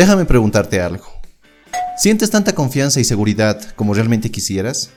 Déjame 0.00 0.24
preguntarte 0.24 0.80
algo. 0.80 1.04
¿Sientes 1.98 2.30
tanta 2.30 2.54
confianza 2.54 3.00
y 3.00 3.04
seguridad 3.04 3.60
como 3.76 3.92
realmente 3.92 4.30
quisieras? 4.30 4.88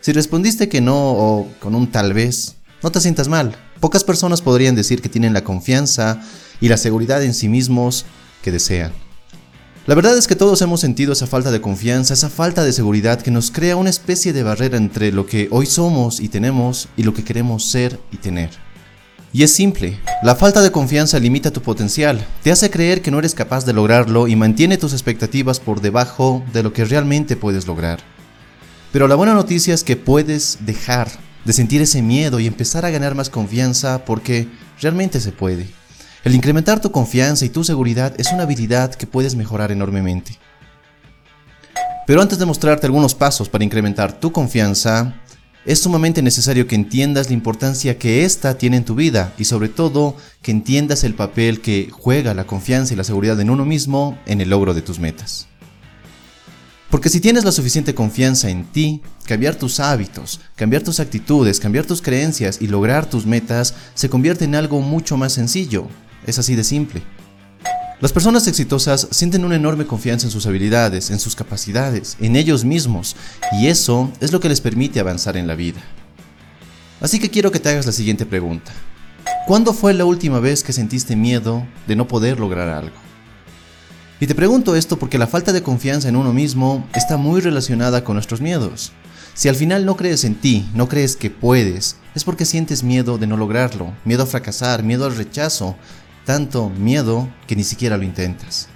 Si 0.00 0.12
respondiste 0.12 0.68
que 0.68 0.80
no 0.80 0.94
o 0.94 1.48
con 1.58 1.74
un 1.74 1.90
tal 1.90 2.12
vez, 2.12 2.54
no 2.80 2.92
te 2.92 3.00
sientas 3.00 3.26
mal. 3.26 3.56
Pocas 3.80 4.04
personas 4.04 4.40
podrían 4.40 4.76
decir 4.76 5.02
que 5.02 5.08
tienen 5.08 5.32
la 5.32 5.42
confianza 5.42 6.22
y 6.60 6.68
la 6.68 6.76
seguridad 6.76 7.20
en 7.24 7.34
sí 7.34 7.48
mismos 7.48 8.06
que 8.40 8.52
desean. 8.52 8.92
La 9.88 9.96
verdad 9.96 10.16
es 10.16 10.28
que 10.28 10.36
todos 10.36 10.62
hemos 10.62 10.78
sentido 10.78 11.14
esa 11.14 11.26
falta 11.26 11.50
de 11.50 11.60
confianza, 11.60 12.14
esa 12.14 12.30
falta 12.30 12.62
de 12.62 12.72
seguridad 12.72 13.20
que 13.20 13.32
nos 13.32 13.50
crea 13.50 13.74
una 13.74 13.90
especie 13.90 14.32
de 14.32 14.44
barrera 14.44 14.76
entre 14.76 15.10
lo 15.10 15.26
que 15.26 15.48
hoy 15.50 15.66
somos 15.66 16.20
y 16.20 16.28
tenemos 16.28 16.88
y 16.96 17.02
lo 17.02 17.12
que 17.12 17.24
queremos 17.24 17.68
ser 17.68 17.98
y 18.12 18.18
tener. 18.18 18.50
Y 19.32 19.42
es 19.42 19.54
simple, 19.54 19.98
la 20.22 20.34
falta 20.34 20.62
de 20.62 20.72
confianza 20.72 21.18
limita 21.18 21.50
tu 21.50 21.60
potencial, 21.60 22.26
te 22.42 22.50
hace 22.50 22.70
creer 22.70 23.02
que 23.02 23.10
no 23.10 23.18
eres 23.18 23.34
capaz 23.34 23.66
de 23.66 23.74
lograrlo 23.74 24.26
y 24.26 24.36
mantiene 24.36 24.78
tus 24.78 24.94
expectativas 24.94 25.60
por 25.60 25.82
debajo 25.82 26.42
de 26.54 26.62
lo 26.62 26.72
que 26.72 26.86
realmente 26.86 27.36
puedes 27.36 27.66
lograr. 27.66 28.00
Pero 28.90 29.06
la 29.06 29.16
buena 29.16 29.34
noticia 29.34 29.74
es 29.74 29.84
que 29.84 29.96
puedes 29.96 30.58
dejar 30.60 31.08
de 31.44 31.52
sentir 31.52 31.82
ese 31.82 32.00
miedo 32.00 32.40
y 32.40 32.46
empezar 32.46 32.86
a 32.86 32.90
ganar 32.90 33.14
más 33.14 33.28
confianza 33.28 34.04
porque 34.06 34.48
realmente 34.80 35.20
se 35.20 35.32
puede. 35.32 35.68
El 36.24 36.34
incrementar 36.34 36.80
tu 36.80 36.90
confianza 36.90 37.44
y 37.44 37.50
tu 37.50 37.64
seguridad 37.64 38.14
es 38.18 38.32
una 38.32 38.44
habilidad 38.44 38.94
que 38.94 39.06
puedes 39.06 39.34
mejorar 39.34 39.72
enormemente. 39.72 40.38
Pero 42.06 42.22
antes 42.22 42.38
de 42.38 42.46
mostrarte 42.46 42.86
algunos 42.86 43.14
pasos 43.14 43.50
para 43.50 43.64
incrementar 43.64 44.18
tu 44.18 44.32
confianza, 44.32 45.14
es 45.68 45.80
sumamente 45.80 46.22
necesario 46.22 46.66
que 46.66 46.76
entiendas 46.76 47.28
la 47.28 47.34
importancia 47.34 47.98
que 47.98 48.24
ésta 48.24 48.56
tiene 48.56 48.78
en 48.78 48.86
tu 48.86 48.94
vida 48.94 49.34
y 49.36 49.44
sobre 49.44 49.68
todo 49.68 50.16
que 50.40 50.50
entiendas 50.50 51.04
el 51.04 51.12
papel 51.12 51.60
que 51.60 51.90
juega 51.92 52.32
la 52.32 52.46
confianza 52.46 52.94
y 52.94 52.96
la 52.96 53.04
seguridad 53.04 53.38
en 53.38 53.50
uno 53.50 53.66
mismo 53.66 54.18
en 54.24 54.40
el 54.40 54.48
logro 54.48 54.72
de 54.72 54.80
tus 54.80 54.98
metas. 54.98 55.46
Porque 56.88 57.10
si 57.10 57.20
tienes 57.20 57.44
la 57.44 57.52
suficiente 57.52 57.94
confianza 57.94 58.48
en 58.48 58.64
ti, 58.64 59.02
cambiar 59.26 59.56
tus 59.56 59.78
hábitos, 59.78 60.40
cambiar 60.56 60.82
tus 60.82 61.00
actitudes, 61.00 61.60
cambiar 61.60 61.84
tus 61.84 62.00
creencias 62.00 62.62
y 62.62 62.68
lograr 62.68 63.04
tus 63.04 63.26
metas 63.26 63.74
se 63.92 64.08
convierte 64.08 64.46
en 64.46 64.54
algo 64.54 64.80
mucho 64.80 65.18
más 65.18 65.34
sencillo, 65.34 65.86
es 66.26 66.38
así 66.38 66.54
de 66.54 66.64
simple. 66.64 67.02
Las 68.00 68.12
personas 68.12 68.46
exitosas 68.46 69.08
sienten 69.10 69.44
una 69.44 69.56
enorme 69.56 69.84
confianza 69.84 70.28
en 70.28 70.30
sus 70.30 70.46
habilidades, 70.46 71.10
en 71.10 71.18
sus 71.18 71.34
capacidades, 71.34 72.16
en 72.20 72.36
ellos 72.36 72.64
mismos, 72.64 73.16
y 73.60 73.66
eso 73.66 74.12
es 74.20 74.30
lo 74.30 74.38
que 74.38 74.48
les 74.48 74.60
permite 74.60 75.00
avanzar 75.00 75.36
en 75.36 75.48
la 75.48 75.56
vida. 75.56 75.80
Así 77.00 77.18
que 77.18 77.28
quiero 77.28 77.50
que 77.50 77.58
te 77.58 77.70
hagas 77.70 77.86
la 77.86 77.92
siguiente 77.92 78.24
pregunta. 78.24 78.70
¿Cuándo 79.48 79.74
fue 79.74 79.94
la 79.94 80.04
última 80.04 80.38
vez 80.38 80.62
que 80.62 80.72
sentiste 80.72 81.16
miedo 81.16 81.66
de 81.88 81.96
no 81.96 82.06
poder 82.06 82.38
lograr 82.38 82.68
algo? 82.68 82.94
Y 84.20 84.28
te 84.28 84.34
pregunto 84.36 84.76
esto 84.76 84.96
porque 84.96 85.18
la 85.18 85.26
falta 85.26 85.52
de 85.52 85.64
confianza 85.64 86.08
en 86.08 86.14
uno 86.14 86.32
mismo 86.32 86.86
está 86.94 87.16
muy 87.16 87.40
relacionada 87.40 88.04
con 88.04 88.14
nuestros 88.14 88.40
miedos. 88.40 88.92
Si 89.34 89.48
al 89.48 89.56
final 89.56 89.84
no 89.84 89.96
crees 89.96 90.22
en 90.22 90.36
ti, 90.36 90.68
no 90.72 90.88
crees 90.88 91.16
que 91.16 91.30
puedes, 91.30 91.96
es 92.14 92.22
porque 92.22 92.44
sientes 92.44 92.84
miedo 92.84 93.18
de 93.18 93.26
no 93.26 93.36
lograrlo, 93.36 93.92
miedo 94.04 94.22
a 94.22 94.26
fracasar, 94.26 94.84
miedo 94.84 95.04
al 95.04 95.16
rechazo, 95.16 95.76
tanto 96.28 96.68
miedo 96.68 97.26
que 97.46 97.56
ni 97.56 97.64
siquiera 97.64 97.96
lo 97.96 98.02
intentas. 98.02 98.68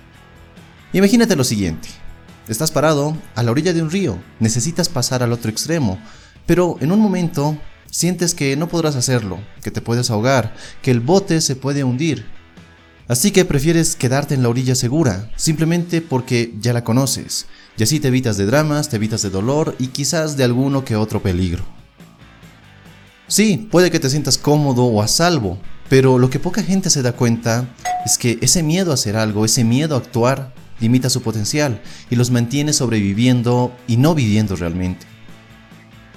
Imagínate 0.95 1.36
lo 1.36 1.45
siguiente. 1.45 1.86
Estás 2.48 2.70
parado 2.70 3.14
a 3.34 3.42
la 3.42 3.50
orilla 3.50 3.75
de 3.75 3.83
un 3.83 3.91
río, 3.91 4.19
necesitas 4.41 4.89
pasar 4.89 5.22
al 5.22 5.34
otro 5.34 5.50
extremo, 5.50 5.98
pero 6.47 6.78
en 6.81 6.92
un 6.92 6.98
momento 6.98 7.59
sientes 7.91 8.33
que 8.33 8.56
no 8.56 8.70
podrás 8.70 8.97
hacerlo, 8.97 9.39
que 9.62 9.70
te 9.70 9.83
puedes 9.83 10.11
ahogar, 10.11 10.55
que 10.81 10.91
el 10.91 11.00
bote 11.00 11.42
se 11.42 11.55
puede 11.55 11.84
hundir. 11.84 12.25
Así 13.06 13.33
que 13.33 13.44
prefieres 13.44 13.97
quedarte 13.97 14.33
en 14.34 14.42
la 14.42 14.48
orilla 14.48 14.75
segura, 14.75 15.31
simplemente 15.37 16.00
porque 16.00 16.55
ya 16.59 16.72
la 16.72 16.84
conoces, 16.84 17.44
y 17.77 17.83
así 17.83 18.00
te 18.00 18.09
evitas 18.09 18.39
de 18.39 18.47
dramas, 18.47 18.89
te 18.89 18.97
evitas 18.97 19.20
de 19.20 19.28
dolor 19.28 19.77
y 19.78 19.89
quizás 19.89 20.39
de 20.39 20.44
alguno 20.44 20.87
que 20.87 20.97
otro 20.97 21.22
peligro. 21.22 21.66
Sí, 23.28 23.69
puede 23.71 23.91
que 23.91 24.00
te 24.00 24.09
sientas 24.09 24.38
cómodo 24.38 24.84
o 24.84 25.03
a 25.03 25.06
salvo, 25.06 25.59
pero 25.92 26.19
lo 26.19 26.30
que 26.30 26.38
poca 26.38 26.62
gente 26.62 26.88
se 26.88 27.03
da 27.03 27.12
cuenta 27.12 27.69
es 28.06 28.16
que 28.16 28.38
ese 28.41 28.62
miedo 28.62 28.92
a 28.92 28.94
hacer 28.94 29.14
algo, 29.14 29.44
ese 29.44 29.62
miedo 29.62 29.94
a 29.94 29.98
actuar, 29.98 30.54
limita 30.80 31.10
su 31.10 31.20
potencial 31.20 31.82
y 32.08 32.16
los 32.16 32.30
mantiene 32.30 32.72
sobreviviendo 32.72 33.76
y 33.86 33.98
no 33.98 34.14
viviendo 34.14 34.56
realmente. 34.56 35.04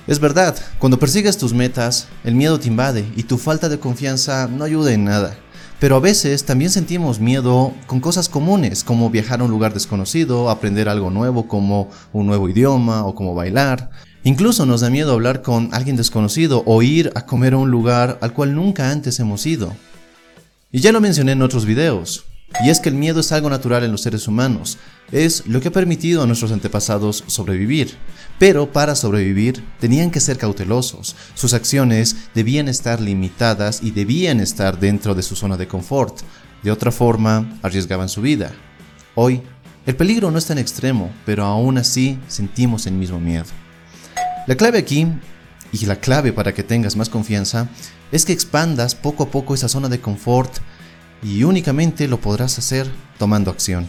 Es 0.07 0.19
verdad, 0.19 0.55
cuando 0.79 0.97
persigues 0.97 1.37
tus 1.37 1.53
metas, 1.53 2.07
el 2.23 2.35
miedo 2.35 2.57
te 2.57 2.69
invade 2.69 3.05
y 3.17 3.23
tu 3.23 3.37
falta 3.37 3.67
de 3.67 3.77
confianza 3.77 4.47
no 4.47 4.63
ayuda 4.63 4.93
en 4.93 5.03
nada. 5.03 5.35
Pero 5.81 5.97
a 5.97 5.99
veces 5.99 6.45
también 6.45 6.71
sentimos 6.71 7.19
miedo 7.19 7.73
con 7.85 7.99
cosas 7.99 8.29
comunes, 8.29 8.81
como 8.85 9.09
viajar 9.09 9.41
a 9.41 9.43
un 9.43 9.51
lugar 9.51 9.73
desconocido, 9.73 10.49
aprender 10.49 10.87
algo 10.87 11.09
nuevo 11.09 11.49
como 11.49 11.89
un 12.13 12.27
nuevo 12.27 12.47
idioma 12.47 13.03
o 13.03 13.13
como 13.13 13.35
bailar. 13.35 13.89
Incluso 14.25 14.65
nos 14.65 14.81
da 14.81 14.89
miedo 14.89 15.13
hablar 15.13 15.43
con 15.43 15.69
alguien 15.71 15.97
desconocido 15.97 16.63
o 16.65 16.81
ir 16.81 17.11
a 17.13 17.27
comer 17.27 17.53
a 17.53 17.57
un 17.57 17.69
lugar 17.69 18.17
al 18.21 18.33
cual 18.33 18.55
nunca 18.55 18.89
antes 18.89 19.19
hemos 19.19 19.45
ido. 19.45 19.71
Y 20.71 20.79
ya 20.79 20.91
lo 20.91 20.99
mencioné 20.99 21.33
en 21.33 21.43
otros 21.43 21.63
videos, 21.63 22.25
y 22.63 22.71
es 22.71 22.79
que 22.79 22.89
el 22.89 22.95
miedo 22.95 23.19
es 23.19 23.31
algo 23.31 23.51
natural 23.51 23.83
en 23.83 23.91
los 23.91 24.01
seres 24.01 24.27
humanos, 24.27 24.79
es 25.11 25.45
lo 25.45 25.61
que 25.61 25.67
ha 25.67 25.71
permitido 25.71 26.23
a 26.23 26.25
nuestros 26.25 26.51
antepasados 26.51 27.23
sobrevivir. 27.27 27.97
Pero 28.39 28.71
para 28.71 28.95
sobrevivir 28.95 29.63
tenían 29.79 30.09
que 30.09 30.19
ser 30.19 30.39
cautelosos, 30.39 31.15
sus 31.35 31.53
acciones 31.53 32.15
debían 32.33 32.67
estar 32.67 33.01
limitadas 33.01 33.83
y 33.83 33.91
debían 33.91 34.39
estar 34.39 34.79
dentro 34.79 35.13
de 35.13 35.21
su 35.21 35.35
zona 35.35 35.55
de 35.55 35.67
confort, 35.67 36.21
de 36.63 36.71
otra 36.71 36.91
forma 36.91 37.59
arriesgaban 37.61 38.09
su 38.09 38.21
vida. 38.21 38.53
Hoy, 39.13 39.43
el 39.85 39.95
peligro 39.95 40.31
no 40.31 40.39
es 40.39 40.47
tan 40.47 40.57
extremo, 40.57 41.13
pero 41.27 41.45
aún 41.45 41.77
así 41.77 42.17
sentimos 42.27 42.87
el 42.87 42.95
mismo 42.95 43.19
miedo. 43.19 43.45
La 44.47 44.55
clave 44.55 44.77
aquí, 44.77 45.07
y 45.71 45.85
la 45.87 45.95
clave 45.95 46.31
para 46.31 46.53
que 46.53 46.63
tengas 46.63 46.95
más 46.95 47.09
confianza, 47.09 47.67
es 48.11 48.25
que 48.25 48.33
expandas 48.33 48.93
poco 48.93 49.23
a 49.23 49.31
poco 49.31 49.55
esa 49.55 49.67
zona 49.67 49.89
de 49.89 49.99
confort 49.99 50.53
y 51.23 51.43
únicamente 51.43 52.07
lo 52.07 52.21
podrás 52.21 52.59
hacer 52.59 52.87
tomando 53.17 53.49
acción. 53.49 53.87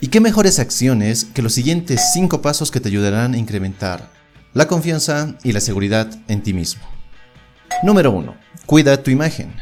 ¿Y 0.00 0.08
qué 0.08 0.20
mejores 0.20 0.58
acciones 0.58 1.26
que 1.26 1.42
los 1.42 1.52
siguientes 1.52 2.12
5 2.14 2.40
pasos 2.40 2.70
que 2.70 2.80
te 2.80 2.88
ayudarán 2.88 3.34
a 3.34 3.38
incrementar 3.38 4.10
la 4.54 4.66
confianza 4.66 5.36
y 5.42 5.52
la 5.52 5.60
seguridad 5.60 6.10
en 6.28 6.42
ti 6.42 6.54
mismo? 6.54 6.82
Número 7.82 8.12
1. 8.12 8.34
Cuida 8.64 9.02
tu 9.02 9.10
imagen. 9.10 9.54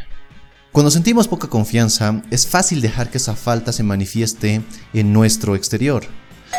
Cuando 0.70 0.90
sentimos 0.90 1.26
poca 1.26 1.48
confianza, 1.48 2.22
es 2.30 2.46
fácil 2.46 2.80
dejar 2.80 3.10
que 3.10 3.18
esa 3.18 3.34
falta 3.34 3.72
se 3.72 3.82
manifieste 3.82 4.62
en 4.94 5.12
nuestro 5.12 5.56
exterior. 5.56 6.06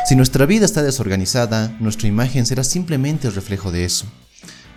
Si 0.06 0.18
nuestra 0.18 0.46
vida 0.46 0.66
está 0.66 0.84
desorganizada, 0.84 1.78
nuestra 1.80 2.10
imagen 2.10 2.46
será 2.46 2.66
simplemente 2.66 3.28
el 3.30 3.36
reflejo 3.36 3.72
de 3.72 3.86
eso. 3.86 4.06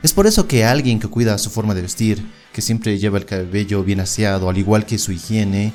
Es 0.05 0.13
por 0.13 0.29
eso 0.29 0.47
que 0.47 0.65
alguien 0.65 1.01
que 1.01 1.09
cuida 1.09 1.37
su 1.39 1.51
forma 1.51 1.75
de 1.75 1.83
vestir, 1.83 2.25
que 2.53 2.63
siempre 2.63 2.97
lleva 2.99 3.19
el 3.19 3.27
cabello 3.27 3.83
bien 3.83 3.99
aseado, 3.99 4.49
al 4.49 4.57
igual 4.57 4.87
que 4.87 4.99
su 4.99 5.11
higiene, 5.11 5.73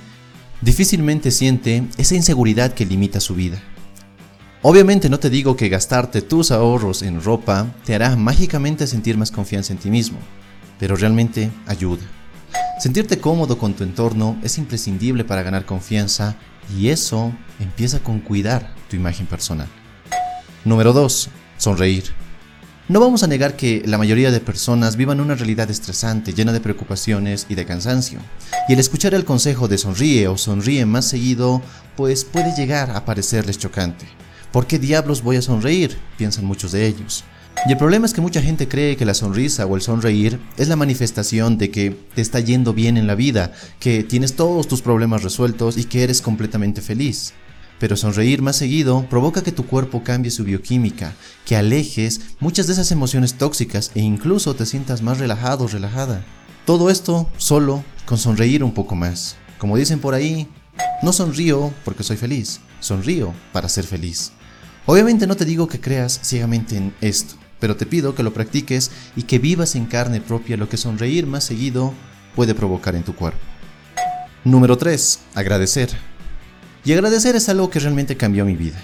difícilmente 0.61 1.31
siente 1.31 1.83
esa 1.97 2.15
inseguridad 2.15 2.73
que 2.73 2.85
limita 2.85 3.19
su 3.19 3.35
vida. 3.35 3.61
Obviamente 4.61 5.09
no 5.09 5.19
te 5.19 5.29
digo 5.29 5.57
que 5.57 5.67
gastarte 5.67 6.21
tus 6.21 6.51
ahorros 6.51 7.01
en 7.01 7.21
ropa 7.21 7.75
te 7.83 7.93
hará 7.93 8.15
mágicamente 8.15 8.87
sentir 8.87 9.17
más 9.17 9.31
confianza 9.31 9.73
en 9.73 9.79
ti 9.79 9.89
mismo, 9.89 10.19
pero 10.79 10.95
realmente 10.95 11.51
ayuda. 11.67 12.03
Sentirte 12.81 13.19
cómodo 13.19 13.59
con 13.59 13.75
tu 13.75 13.83
entorno 13.83 14.39
es 14.41 14.57
imprescindible 14.57 15.23
para 15.23 15.43
ganar 15.43 15.67
confianza 15.67 16.35
y 16.75 16.87
eso 16.87 17.31
empieza 17.59 17.99
con 17.99 18.21
cuidar 18.21 18.73
tu 18.89 18.95
imagen 18.95 19.27
personal. 19.27 19.67
Número 20.65 20.91
2. 20.91 21.29
Sonreír. 21.59 22.05
No 22.87 22.99
vamos 22.99 23.21
a 23.21 23.27
negar 23.27 23.55
que 23.55 23.83
la 23.85 23.99
mayoría 23.99 24.31
de 24.31 24.39
personas 24.39 24.95
vivan 24.95 25.19
una 25.19 25.35
realidad 25.35 25.69
estresante, 25.69 26.33
llena 26.33 26.53
de 26.53 26.59
preocupaciones 26.59 27.45
y 27.49 27.53
de 27.53 27.67
cansancio. 27.67 28.17
Y 28.67 28.73
el 28.73 28.79
escuchar 28.79 29.13
el 29.13 29.25
consejo 29.25 29.67
de 29.67 29.77
sonríe 29.77 30.27
o 30.27 30.35
sonríe 30.35 30.83
más 30.87 31.05
seguido, 31.05 31.61
pues 31.95 32.25
puede 32.25 32.55
llegar 32.55 32.89
a 32.89 33.05
parecerles 33.05 33.59
chocante. 33.59 34.07
¿Por 34.51 34.65
qué 34.65 34.79
diablos 34.79 35.21
voy 35.21 35.35
a 35.35 35.43
sonreír? 35.43 35.99
piensan 36.17 36.45
muchos 36.45 36.71
de 36.71 36.87
ellos. 36.87 37.25
Y 37.67 37.71
el 37.71 37.77
problema 37.77 38.07
es 38.07 38.13
que 38.13 38.21
mucha 38.21 38.41
gente 38.41 38.67
cree 38.67 38.97
que 38.97 39.05
la 39.05 39.13
sonrisa 39.13 39.67
o 39.67 39.75
el 39.75 39.83
sonreír 39.83 40.39
es 40.57 40.67
la 40.67 40.75
manifestación 40.75 41.59
de 41.59 41.69
que 41.69 41.91
te 42.15 42.21
está 42.21 42.39
yendo 42.39 42.73
bien 42.73 42.97
en 42.97 43.05
la 43.05 43.13
vida, 43.13 43.53
que 43.79 44.03
tienes 44.03 44.35
todos 44.35 44.67
tus 44.67 44.81
problemas 44.81 45.21
resueltos 45.21 45.77
y 45.77 45.83
que 45.83 46.03
eres 46.03 46.21
completamente 46.21 46.81
feliz. 46.81 47.33
Pero 47.79 47.95
sonreír 47.95 48.41
más 48.41 48.55
seguido 48.55 49.05
provoca 49.09 49.43
que 49.43 49.51
tu 49.51 49.65
cuerpo 49.65 50.03
cambie 50.03 50.31
su 50.31 50.43
bioquímica, 50.43 51.13
que 51.45 51.55
alejes 51.55 52.21
muchas 52.39 52.67
de 52.67 52.73
esas 52.73 52.91
emociones 52.91 53.35
tóxicas 53.35 53.91
e 53.93 54.01
incluso 54.01 54.55
te 54.55 54.65
sientas 54.65 55.03
más 55.03 55.19
relajado 55.19 55.65
o 55.65 55.67
relajada. 55.67 56.23
Todo 56.65 56.89
esto 56.89 57.29
solo 57.37 57.83
con 58.05 58.17
sonreír 58.17 58.63
un 58.63 58.73
poco 58.73 58.95
más. 58.95 59.35
Como 59.57 59.77
dicen 59.77 59.99
por 59.99 60.15
ahí, 60.15 60.47
no 61.03 61.13
sonrío 61.13 61.71
porque 61.85 62.03
soy 62.03 62.17
feliz, 62.17 62.59
sonrío 62.79 63.33
para 63.51 63.69
ser 63.69 63.85
feliz. 63.85 64.31
Obviamente 64.85 65.27
no 65.27 65.35
te 65.35 65.45
digo 65.45 65.67
que 65.67 65.79
creas 65.79 66.19
ciegamente 66.23 66.77
en 66.77 66.93
esto, 67.01 67.35
pero 67.61 67.77
te 67.77 67.85
pido 67.85 68.13
que 68.13 68.23
lo 68.23 68.33
practiques 68.33 68.91
y 69.15 69.23
que 69.23 69.39
vivas 69.39 69.75
en 69.75 69.85
carne 69.85 70.19
propia 70.19 70.57
lo 70.57 70.67
que 70.67 70.75
sonreír 70.75 71.25
más 71.25 71.45
seguido 71.45 71.93
puede 72.35 72.53
provocar 72.53 72.95
en 72.95 73.03
tu 73.03 73.15
cuerpo. 73.15 73.39
Número 74.43 74.77
3. 74.77 75.19
Agradecer. 75.35 75.89
Y 76.83 76.91
agradecer 76.91 77.35
es 77.35 77.47
algo 77.47 77.69
que 77.69 77.79
realmente 77.79 78.17
cambió 78.17 78.43
mi 78.43 78.55
vida. 78.55 78.81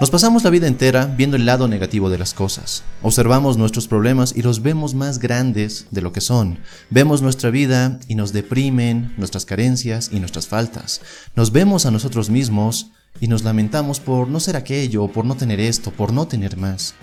Nos 0.00 0.10
pasamos 0.10 0.42
la 0.42 0.50
vida 0.50 0.66
entera 0.66 1.06
viendo 1.06 1.36
el 1.36 1.46
lado 1.46 1.68
negativo 1.68 2.10
de 2.10 2.18
las 2.18 2.34
cosas. 2.34 2.82
Observamos 3.00 3.56
nuestros 3.56 3.86
problemas 3.86 4.34
y 4.36 4.42
los 4.42 4.60
vemos 4.60 4.92
más 4.94 5.20
grandes 5.20 5.86
de 5.92 6.02
lo 6.02 6.12
que 6.12 6.20
son. 6.20 6.58
Vemos 6.90 7.22
nuestra 7.22 7.50
vida 7.50 8.00
y 8.08 8.16
nos 8.16 8.32
deprimen 8.32 9.14
nuestras 9.16 9.44
carencias 9.44 10.10
y 10.12 10.18
nuestras 10.18 10.48
faltas. 10.48 11.00
Nos 11.36 11.52
vemos 11.52 11.86
a 11.86 11.92
nosotros 11.92 12.28
mismos 12.28 12.90
y 13.20 13.28
nos 13.28 13.44
lamentamos 13.44 14.00
por 14.00 14.26
no 14.26 14.40
ser 14.40 14.56
aquello, 14.56 15.06
por 15.06 15.24
no 15.24 15.36
tener 15.36 15.60
esto, 15.60 15.92
por 15.92 16.12
no 16.12 16.26
tener 16.26 16.56
más. 16.56 16.96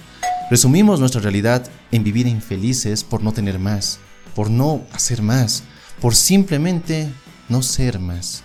Resumimos 0.52 1.00
nuestra 1.00 1.22
realidad 1.22 1.66
en 1.94 2.04
vivir 2.04 2.28
infelices 2.28 3.06
por 3.06 3.24
no 3.24 3.32
tener 3.32 3.58
más, 3.58 4.00
por 4.36 4.50
no 4.50 4.82
hacer 4.92 5.22
más, 5.22 5.64
por 6.02 6.14
simplemente 6.14 7.10
no 7.48 7.64
ser 7.64 8.00
más. 8.00 8.44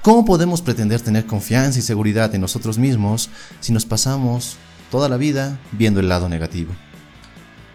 ¿Cómo 0.00 0.24
podemos 0.24 0.62
pretender 0.62 1.00
tener 1.00 1.26
confianza 1.26 1.80
y 1.80 1.82
seguridad 1.82 2.32
en 2.36 2.40
nosotros 2.40 2.78
mismos 2.78 3.30
si 3.58 3.72
nos 3.72 3.84
pasamos 3.84 4.58
toda 4.92 5.08
la 5.08 5.16
vida 5.16 5.58
viendo 5.72 5.98
el 5.98 6.08
lado 6.08 6.28
negativo? 6.28 6.72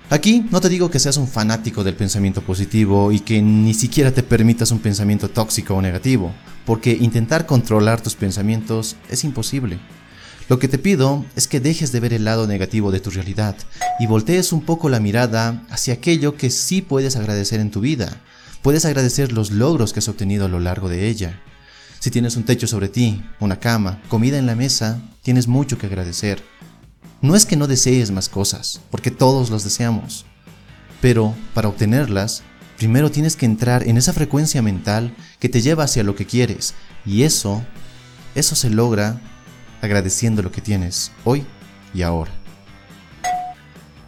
Aquí 0.10 0.46
no 0.50 0.62
te 0.62 0.70
digo 0.70 0.90
que 0.90 1.00
seas 1.00 1.18
un 1.18 1.28
fanático 1.28 1.84
del 1.84 1.96
pensamiento 1.96 2.44
positivo 2.44 3.12
y 3.12 3.20
que 3.20 3.42
ni 3.42 3.74
siquiera 3.74 4.14
te 4.14 4.24
permitas 4.24 4.72
un 4.72 4.80
pensamiento 4.80 5.30
tóxico 5.30 5.76
o 5.76 5.82
negativo, 5.82 6.32
porque 6.66 6.94
intentar 6.94 7.46
controlar 7.46 8.00
tus 8.00 8.16
pensamientos 8.16 8.96
es 9.10 9.26
imposible. 9.26 9.80
Lo 10.54 10.60
que 10.60 10.68
te 10.68 10.78
pido 10.78 11.26
es 11.36 11.48
que 11.48 11.60
dejes 11.60 11.92
de 11.92 12.00
ver 12.00 12.14
el 12.14 12.26
lado 12.26 12.46
negativo 12.46 12.92
de 12.92 13.00
tu 13.00 13.10
realidad 13.10 13.56
y 14.00 14.06
voltees 14.06 14.54
un 14.54 14.62
poco 14.62 14.88
la 14.88 15.00
mirada 15.00 15.66
hacia 15.72 15.96
aquello 15.96 16.38
que 16.38 16.52
sí 16.52 16.84
puedes 16.84 17.16
agradecer 17.16 17.60
en 17.60 17.72
tu 17.72 17.80
vida. 17.80 18.22
Puedes 18.62 18.86
agradecer 18.86 19.32
los 19.32 19.50
logros 19.50 19.94
que 19.94 19.98
has 19.98 20.10
obtenido 20.10 20.46
a 20.46 20.50
lo 20.50 20.60
largo 20.60 20.90
de 20.90 21.08
ella. 21.08 21.42
Si 22.00 22.12
tienes 22.12 22.36
un 22.36 22.44
techo 22.44 22.68
sobre 22.68 22.88
ti, 22.88 23.24
una 23.40 23.60
cama, 23.60 24.00
comida 24.10 24.38
en 24.38 24.46
la 24.46 24.54
mesa, 24.54 25.02
tienes 25.24 25.48
mucho 25.48 25.80
que 25.80 25.88
agradecer. 25.88 26.44
No 27.20 27.36
es 27.36 27.48
que 27.48 27.58
no 27.58 27.66
desees 27.66 28.12
más 28.12 28.30
cosas, 28.30 28.80
porque 28.92 29.10
todos 29.10 29.50
las 29.50 29.64
deseamos. 29.64 30.24
Pero 31.02 31.34
para 31.56 31.68
obtenerlas, 31.68 32.44
primero 32.78 33.10
tienes 33.10 33.36
que 33.36 33.48
entrar 33.48 33.88
en 33.88 33.98
esa 33.98 34.14
frecuencia 34.14 34.62
mental 34.62 35.16
que 35.40 35.50
te 35.50 35.62
lleva 35.62 35.86
hacia 35.86 36.04
lo 36.04 36.16
que 36.16 36.28
quieres. 36.28 36.76
Y 37.08 37.24
eso, 37.24 37.64
eso 38.36 38.56
se 38.56 38.70
logra 38.70 39.20
agradeciendo 39.84 40.42
lo 40.42 40.52
que 40.52 40.62
tienes 40.62 41.12
hoy 41.26 41.46
y 41.94 42.04
ahora. 42.04 42.32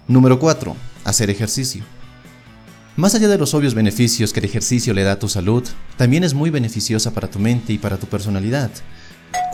Número 0.07 0.39
4. 0.39 0.75
Hacer 1.03 1.29
ejercicio. 1.29 1.83
Más 2.95 3.13
allá 3.13 3.27
de 3.27 3.37
los 3.37 3.53
obvios 3.53 3.73
beneficios 3.73 4.31
que 4.31 4.39
el 4.39 4.45
ejercicio 4.45 4.93
le 4.93 5.03
da 5.03 5.13
a 5.13 5.19
tu 5.19 5.27
salud, 5.27 5.67
también 5.97 6.23
es 6.23 6.33
muy 6.33 6.49
beneficiosa 6.49 7.13
para 7.13 7.29
tu 7.29 7.39
mente 7.39 7.73
y 7.73 7.77
para 7.77 7.97
tu 7.97 8.07
personalidad. 8.07 8.71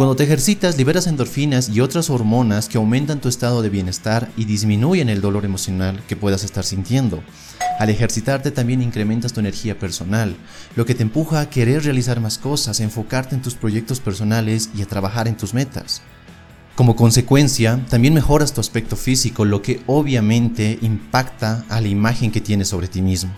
Cuando 0.01 0.15
te 0.15 0.23
ejercitas 0.23 0.79
liberas 0.79 1.05
endorfinas 1.05 1.69
y 1.69 1.79
otras 1.79 2.09
hormonas 2.09 2.67
que 2.67 2.79
aumentan 2.79 3.21
tu 3.21 3.29
estado 3.29 3.61
de 3.61 3.69
bienestar 3.69 4.31
y 4.35 4.45
disminuyen 4.45 5.09
el 5.09 5.21
dolor 5.21 5.45
emocional 5.45 6.01
que 6.07 6.15
puedas 6.15 6.43
estar 6.43 6.65
sintiendo. 6.65 7.23
Al 7.77 7.91
ejercitarte 7.91 8.49
también 8.49 8.81
incrementas 8.81 9.31
tu 9.31 9.41
energía 9.41 9.77
personal, 9.77 10.35
lo 10.75 10.87
que 10.87 10.95
te 10.95 11.03
empuja 11.03 11.39
a 11.39 11.51
querer 11.51 11.83
realizar 11.83 12.19
más 12.19 12.39
cosas, 12.39 12.79
a 12.79 12.83
enfocarte 12.83 13.35
en 13.35 13.43
tus 13.43 13.53
proyectos 13.53 13.99
personales 13.99 14.71
y 14.75 14.81
a 14.81 14.87
trabajar 14.87 15.27
en 15.27 15.37
tus 15.37 15.53
metas. 15.53 16.01
Como 16.73 16.95
consecuencia, 16.95 17.85
también 17.87 18.15
mejoras 18.15 18.53
tu 18.53 18.59
aspecto 18.59 18.95
físico, 18.95 19.45
lo 19.45 19.61
que 19.61 19.83
obviamente 19.85 20.79
impacta 20.81 21.63
a 21.69 21.79
la 21.79 21.89
imagen 21.89 22.31
que 22.31 22.41
tienes 22.41 22.69
sobre 22.69 22.87
ti 22.87 23.03
mismo. 23.03 23.31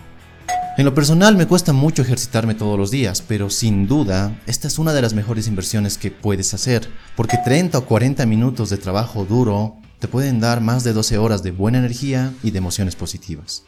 En 0.76 0.84
lo 0.84 0.92
personal 0.92 1.36
me 1.36 1.46
cuesta 1.46 1.72
mucho 1.72 2.02
ejercitarme 2.02 2.56
todos 2.56 2.76
los 2.76 2.90
días, 2.90 3.22
pero 3.22 3.48
sin 3.48 3.86
duda 3.86 4.36
esta 4.46 4.66
es 4.66 4.80
una 4.80 4.92
de 4.92 5.02
las 5.02 5.14
mejores 5.14 5.46
inversiones 5.46 5.98
que 5.98 6.10
puedes 6.10 6.52
hacer, 6.52 6.90
porque 7.14 7.38
30 7.44 7.78
o 7.78 7.86
40 7.86 8.26
minutos 8.26 8.70
de 8.70 8.76
trabajo 8.76 9.24
duro 9.24 9.76
te 10.00 10.08
pueden 10.08 10.40
dar 10.40 10.60
más 10.60 10.82
de 10.82 10.92
12 10.92 11.16
horas 11.18 11.44
de 11.44 11.52
buena 11.52 11.78
energía 11.78 12.34
y 12.42 12.50
de 12.50 12.58
emociones 12.58 12.96
positivas. 12.96 13.62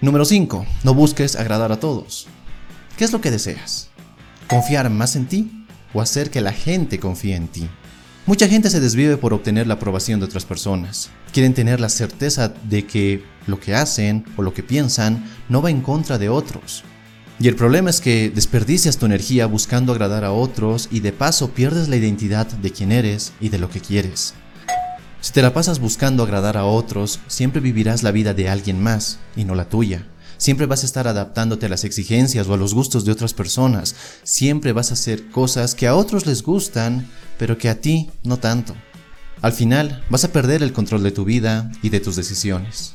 Número 0.00 0.24
5. 0.24 0.66
No 0.82 0.94
busques 0.94 1.36
agradar 1.36 1.70
a 1.70 1.78
todos. 1.78 2.26
¿Qué 2.98 3.04
es 3.04 3.12
lo 3.12 3.20
que 3.20 3.30
deseas? 3.30 3.90
¿Confiar 4.48 4.90
más 4.90 5.14
en 5.14 5.26
ti 5.26 5.64
o 5.94 6.00
hacer 6.00 6.30
que 6.30 6.40
la 6.40 6.52
gente 6.52 6.98
confíe 6.98 7.36
en 7.36 7.46
ti? 7.46 7.70
Mucha 8.30 8.46
gente 8.46 8.70
se 8.70 8.78
desvive 8.78 9.16
por 9.16 9.34
obtener 9.34 9.66
la 9.66 9.74
aprobación 9.74 10.20
de 10.20 10.26
otras 10.26 10.44
personas. 10.44 11.10
Quieren 11.32 11.52
tener 11.52 11.80
la 11.80 11.88
certeza 11.88 12.54
de 12.68 12.86
que 12.86 13.24
lo 13.48 13.58
que 13.58 13.74
hacen 13.74 14.24
o 14.36 14.42
lo 14.42 14.54
que 14.54 14.62
piensan 14.62 15.24
no 15.48 15.60
va 15.60 15.70
en 15.70 15.80
contra 15.80 16.16
de 16.16 16.28
otros. 16.28 16.84
Y 17.40 17.48
el 17.48 17.56
problema 17.56 17.90
es 17.90 18.00
que 18.00 18.30
desperdicias 18.30 18.98
tu 18.98 19.06
energía 19.06 19.46
buscando 19.46 19.90
agradar 19.90 20.24
a 20.24 20.30
otros 20.30 20.86
y 20.92 21.00
de 21.00 21.10
paso 21.10 21.50
pierdes 21.50 21.88
la 21.88 21.96
identidad 21.96 22.46
de 22.46 22.70
quién 22.70 22.92
eres 22.92 23.32
y 23.40 23.48
de 23.48 23.58
lo 23.58 23.68
que 23.68 23.80
quieres. 23.80 24.34
Si 25.20 25.32
te 25.32 25.42
la 25.42 25.52
pasas 25.52 25.80
buscando 25.80 26.22
agradar 26.22 26.56
a 26.56 26.66
otros, 26.66 27.18
siempre 27.26 27.60
vivirás 27.60 28.04
la 28.04 28.12
vida 28.12 28.32
de 28.32 28.48
alguien 28.48 28.80
más 28.80 29.18
y 29.34 29.42
no 29.42 29.56
la 29.56 29.68
tuya. 29.68 30.06
Siempre 30.40 30.64
vas 30.64 30.84
a 30.84 30.86
estar 30.86 31.06
adaptándote 31.06 31.66
a 31.66 31.68
las 31.68 31.84
exigencias 31.84 32.48
o 32.48 32.54
a 32.54 32.56
los 32.56 32.72
gustos 32.72 33.04
de 33.04 33.12
otras 33.12 33.34
personas. 33.34 33.94
Siempre 34.22 34.72
vas 34.72 34.90
a 34.90 34.94
hacer 34.94 35.28
cosas 35.28 35.74
que 35.74 35.86
a 35.86 35.94
otros 35.94 36.24
les 36.24 36.42
gustan, 36.42 37.10
pero 37.38 37.58
que 37.58 37.68
a 37.68 37.82
ti 37.82 38.08
no 38.22 38.38
tanto. 38.38 38.74
Al 39.42 39.52
final, 39.52 40.02
vas 40.08 40.24
a 40.24 40.32
perder 40.32 40.62
el 40.62 40.72
control 40.72 41.02
de 41.02 41.10
tu 41.10 41.26
vida 41.26 41.70
y 41.82 41.90
de 41.90 42.00
tus 42.00 42.16
decisiones. 42.16 42.94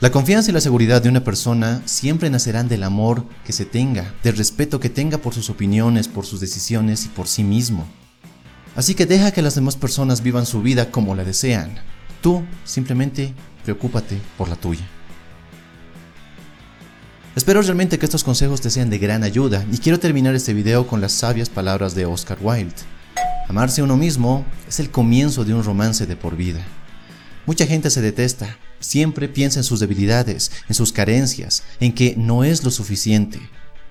La 0.00 0.12
confianza 0.12 0.50
y 0.50 0.52
la 0.52 0.60
seguridad 0.60 1.00
de 1.00 1.08
una 1.08 1.24
persona 1.24 1.80
siempre 1.86 2.28
nacerán 2.28 2.68
del 2.68 2.82
amor 2.82 3.24
que 3.46 3.54
se 3.54 3.64
tenga, 3.64 4.12
del 4.22 4.36
respeto 4.36 4.78
que 4.78 4.90
tenga 4.90 5.16
por 5.16 5.32
sus 5.32 5.48
opiniones, 5.48 6.06
por 6.06 6.26
sus 6.26 6.40
decisiones 6.40 7.06
y 7.06 7.08
por 7.08 7.28
sí 7.28 7.44
mismo. 7.44 7.88
Así 8.76 8.94
que 8.94 9.06
deja 9.06 9.30
que 9.30 9.40
las 9.40 9.54
demás 9.54 9.76
personas 9.76 10.22
vivan 10.22 10.44
su 10.44 10.60
vida 10.60 10.90
como 10.90 11.14
la 11.14 11.24
desean. 11.24 11.76
Tú 12.20 12.44
simplemente 12.64 13.32
preocúpate 13.64 14.20
por 14.36 14.50
la 14.50 14.56
tuya. 14.56 14.86
Espero 17.36 17.60
realmente 17.62 17.98
que 17.98 18.06
estos 18.06 18.22
consejos 18.22 18.60
te 18.60 18.70
sean 18.70 18.90
de 18.90 18.98
gran 18.98 19.24
ayuda 19.24 19.66
y 19.72 19.78
quiero 19.78 19.98
terminar 19.98 20.36
este 20.36 20.54
video 20.54 20.86
con 20.86 21.00
las 21.00 21.10
sabias 21.10 21.48
palabras 21.48 21.96
de 21.96 22.06
Oscar 22.06 22.38
Wilde. 22.40 22.76
Amarse 23.48 23.80
a 23.80 23.84
uno 23.84 23.96
mismo 23.96 24.46
es 24.68 24.78
el 24.78 24.90
comienzo 24.90 25.44
de 25.44 25.52
un 25.52 25.64
romance 25.64 26.06
de 26.06 26.14
por 26.14 26.36
vida. 26.36 26.64
Mucha 27.44 27.66
gente 27.66 27.90
se 27.90 28.00
detesta, 28.00 28.56
siempre 28.78 29.28
piensa 29.28 29.58
en 29.58 29.64
sus 29.64 29.80
debilidades, 29.80 30.52
en 30.68 30.76
sus 30.76 30.92
carencias, 30.92 31.64
en 31.80 31.92
que 31.92 32.14
no 32.16 32.44
es 32.44 32.62
lo 32.62 32.70
suficiente. 32.70 33.40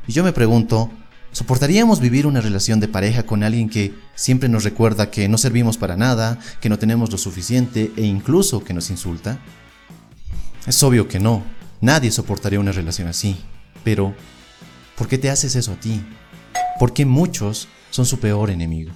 Y 0.08 0.14
yo 0.14 0.24
me 0.24 0.32
pregunto, 0.32 0.90
¿soportaríamos 1.34 2.00
vivir 2.00 2.26
una 2.26 2.40
relación 2.40 2.80
de 2.80 2.88
pareja 2.88 3.24
con 3.24 3.44
alguien 3.44 3.70
que 3.70 3.94
siempre 4.16 4.48
nos 4.48 4.64
recuerda 4.64 5.12
que 5.12 5.28
no 5.28 5.38
servimos 5.38 5.78
para 5.78 5.98
nada, 5.98 6.40
que 6.62 6.70
no 6.70 6.80
tenemos 6.80 7.12
lo 7.12 7.18
suficiente 7.18 7.92
e 7.98 8.04
incluso 8.04 8.64
que 8.64 8.74
nos 8.74 8.90
insulta? 8.90 9.38
Es 10.66 10.82
obvio 10.82 11.10
que 11.10 11.20
no. 11.20 11.44
Nadie 11.84 12.12
soportaría 12.12 12.62
una 12.62 12.72
relación 12.72 13.10
así. 13.10 13.36
Pero, 13.84 14.16
¿por 14.98 15.10
qué 15.10 15.18
te 15.18 15.30
haces 15.30 15.58
eso 15.58 15.74
a 15.74 15.76
ti? 15.76 16.02
¿Por 16.80 16.94
qué 16.94 17.06
muchos 17.06 17.68
son 17.90 18.06
su 18.06 18.22
peor 18.22 18.52
enemigo? 18.52 18.94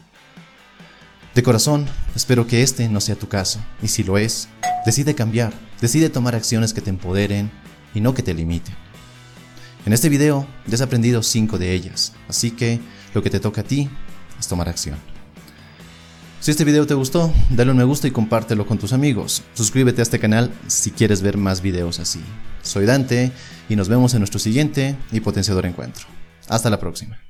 De 1.36 1.44
corazón, 1.44 1.86
espero 2.16 2.48
que 2.48 2.64
este 2.64 2.88
no 2.88 3.02
sea 3.02 3.18
tu 3.18 3.28
caso, 3.28 3.60
y 3.84 3.90
si 3.90 4.06
lo 4.06 4.18
es, 4.18 4.48
decide 4.86 5.16
cambiar, 5.16 5.52
decide 5.82 6.10
tomar 6.10 6.34
acciones 6.34 6.72
que 6.72 6.80
te 6.80 6.90
empoderen 6.90 7.52
y 7.94 8.00
no 8.00 8.14
que 8.14 8.24
te 8.24 8.34
limiten. 8.34 8.74
En 9.86 9.92
este 9.92 10.08
video 10.08 10.48
ya 10.66 10.76
has 10.76 10.82
aprendido 10.82 11.24
5 11.24 11.58
de 11.58 11.74
ellas, 11.74 12.14
así 12.30 12.52
que 12.52 12.80
lo 13.14 13.22
que 13.22 13.30
te 13.30 13.42
toca 13.42 13.62
a 13.62 13.66
ti 13.66 13.90
es 14.40 14.48
tomar 14.48 14.70
acción. 14.70 14.96
Si 16.40 16.52
este 16.52 16.64
video 16.64 16.88
te 16.88 16.94
gustó, 16.94 17.34
dale 17.50 17.72
un 17.72 17.78
me 17.78 17.84
gusta 17.84 18.08
y 18.08 18.12
compártelo 18.12 18.66
con 18.66 18.78
tus 18.78 18.94
amigos. 18.94 19.44
Suscríbete 19.56 20.02
a 20.02 20.04
este 20.04 20.20
canal 20.20 20.54
si 20.68 20.92
quieres 20.92 21.22
ver 21.22 21.36
más 21.36 21.62
videos 21.62 22.00
así. 22.00 22.22
Soy 22.68 22.86
Dante 22.86 23.32
y 23.70 23.76
nos 23.76 23.90
vemos 23.90 24.14
en 24.14 24.20
nuestro 24.20 24.40
siguiente 24.40 24.96
y 25.12 25.20
potenciador 25.20 25.66
encuentro. 25.66 26.06
Hasta 26.48 26.70
la 26.70 26.80
próxima. 26.80 27.27